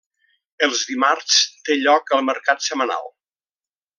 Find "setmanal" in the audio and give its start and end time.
2.69-3.09